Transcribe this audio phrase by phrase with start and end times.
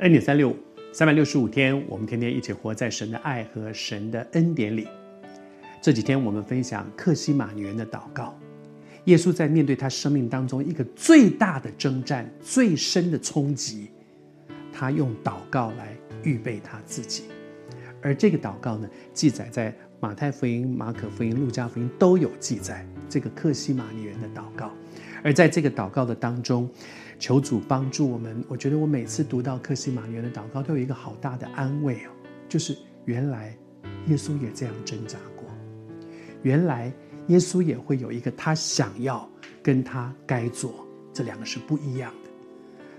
[0.00, 0.56] 恩典三六五，
[0.94, 4.88] 三百六十五天，我们天天一起活在神的爱和神的恩典里。
[5.82, 8.34] 这几天我们分享克西玛女人的祷告。
[9.04, 13.90] 耶稣在面对他生命当中一个最大的征战、最深的冲击，
[14.72, 17.24] 他用祷告来预备他自己。
[18.00, 22.84] 而这个祷告呢，记载在马太福音、马可福音、路加福音都有记载。
[23.08, 24.70] 这个克西马尼园的祷告，
[25.22, 26.68] 而在这个祷告的当中。
[27.18, 28.42] 求主帮助我们。
[28.48, 32.10] 我觉得我每次读到克西马尼园的祷告，都有一个好大的安慰哦，
[32.48, 33.54] 就是原来
[34.06, 35.44] 耶稣也这样挣扎过，
[36.42, 36.90] 原来
[37.26, 39.28] 耶稣也会有一个他想要
[39.62, 42.30] 跟他该做，这两个是不一样的。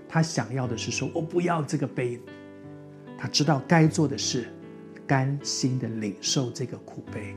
[0.08, 2.22] 他想要的是说，我不要这个杯子，
[3.18, 4.46] 他知道该做的事
[5.06, 7.36] 甘心的领受这个苦悲，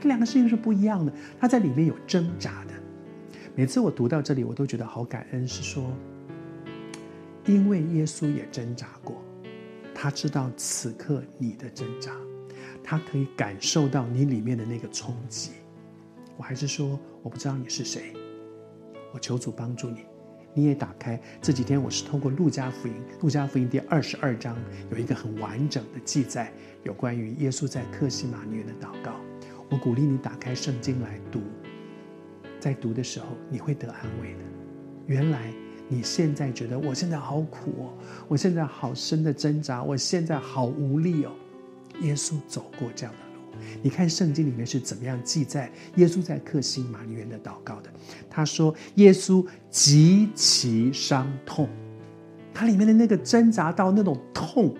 [0.00, 1.12] 这两个事情是不一样的。
[1.38, 2.74] 他在里面有挣扎的。
[3.54, 5.90] 每次我读到这里，我都觉得好感恩，是说。
[7.46, 9.22] 因为耶稣也挣扎过，
[9.94, 12.10] 他知道此刻你的挣扎，
[12.82, 15.52] 他可以感受到你里面的那个冲击。
[16.36, 18.12] 我还是说，我不知道你是谁，
[19.14, 20.04] 我求主帮助你。
[20.56, 24.56] 你也打开这几天，我是通过路加福音，路加福音第二十二章
[24.90, 26.50] 有一个很完整的记载，
[26.82, 29.12] 有关于耶稣在客西马尼园的祷告。
[29.70, 31.42] 我鼓励你打开圣经来读，
[32.58, 34.40] 在读的时候你会得安慰的。
[35.06, 35.52] 原来。
[35.88, 37.94] 你现在觉得我现在好苦哦，
[38.26, 41.30] 我现在好深的挣扎，我现在好无力哦。
[42.00, 43.25] 耶稣走过这样的，
[43.82, 47.90] 你看圣经里面是怎么样记载耶稣在客西马尼园的祷告的？
[48.28, 51.68] 他说耶稣极其伤痛，
[52.52, 54.74] 他里面的那个挣扎到那种痛，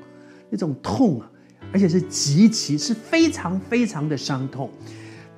[0.50, 1.30] 那种痛啊，
[1.72, 4.70] 而且是极其是非常非常的伤痛，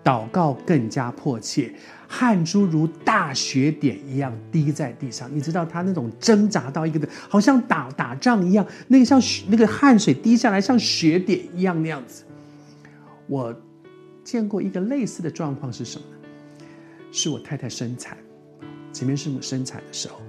[0.04, 1.72] 祷告更加迫切。
[2.10, 12.24] 汗珠如大雪点一样滴在地上，你知道他那种挣扎到一个的，好像打打仗一样，那个像那个汗水滴下来像雪点一样那样子。
[13.28, 13.54] 我
[14.24, 16.28] 见过一个类似的状况是什么呢？
[17.12, 18.18] 是我太太生产，
[18.92, 20.20] 前面是我生产的时候，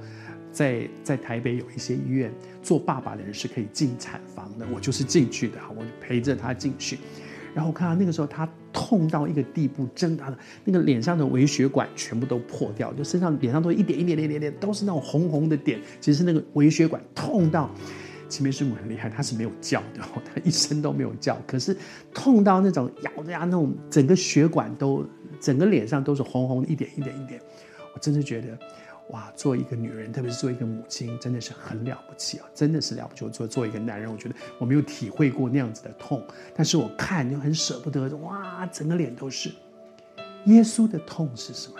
[0.52, 7.00] 在在台北有一些医院，做爸爸的人是可以进产房的，我就是进去的，我就陪着她进去。
[7.54, 15.82] 然后我看到那个时候，他痛到一个地步，挣扎的，那个脸上的微血管全部都破掉，就身上脸上都一点一点点点点，都是那种红红的点。
[16.00, 17.70] 其实那个微血管痛到，
[18.30, 21.38] 奇美师母很厉害，她是没有叫的， 她一声都没有叫。
[21.48, 21.76] 可是
[22.14, 25.06] 痛到那种咬着牙那种，整个血管都，
[25.42, 27.42] 整个脸上都是红红的，一点一点一点。
[27.94, 28.58] 我真的觉得。
[29.10, 32.46] 哇，做一个女人，特别是做一个母亲，真的是很了不起啊！
[32.54, 33.26] 真的是了不起。
[33.26, 36.24] 我做做一个男人，我觉得我没有体会过那样子的痛，
[36.56, 38.08] 但是我看就很舍不得。
[38.18, 39.50] 哇，整个脸都是。
[40.46, 41.80] 耶稣的痛是什么？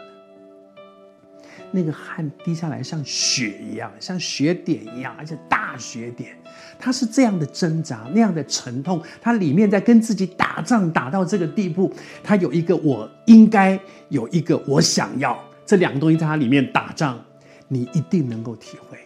[1.72, 6.36] 那个汗滴下来像血一样，像血点一样，而且大血点。
[6.80, 11.94] 他是这样的挣扎，那样的沉痛，他里面在跟自己打仗，打到这个地步，
[12.24, 15.38] 他有一个我应该，有一个我想要。
[15.66, 17.24] 这两个东西在他里面打仗，
[17.68, 18.98] 你一定能够体会，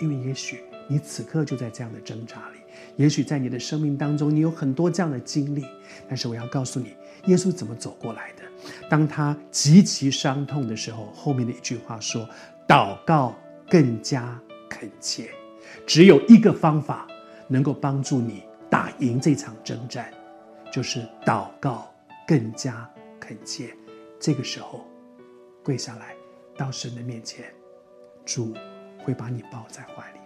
[0.00, 2.58] 因为也许你此刻就在这样的挣扎里，
[2.96, 5.66] 也许在你的生命当中，你有很多这样的经历。
[6.08, 6.94] 但是我要告诉你，
[7.26, 8.45] 耶稣怎么走过来的？
[8.90, 12.28] 当他极其伤痛的时候，后面的一句话说
[12.66, 13.34] ：“祷告
[13.68, 15.30] 更加恳切。”
[15.86, 17.06] 只有一个方法
[17.48, 20.12] 能够帮助你打赢这场征战，
[20.72, 21.92] 就是祷告
[22.26, 22.90] 更加
[23.20, 23.74] 恳切。
[24.18, 24.84] 这个时候。
[25.64, 26.14] 跪下来，
[26.56, 27.52] 到神的面前，
[28.24, 28.54] 主
[29.02, 30.20] 会把你抱在怀里。